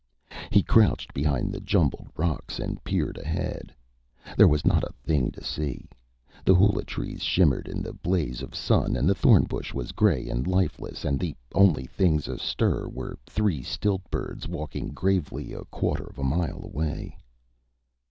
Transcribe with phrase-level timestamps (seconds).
[0.49, 3.71] He crouched behind the jumbled rocks and peered ahead.
[4.35, 5.87] There was not a thing to see.
[6.43, 10.27] The hula trees shimmered in the blaze of sun and the thorn bush was gray
[10.27, 16.05] and lifeless and the only things astir were three stilt birds walking gravely a quarter
[16.05, 17.15] of a mile away.